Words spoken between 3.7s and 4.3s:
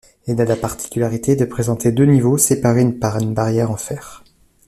fer.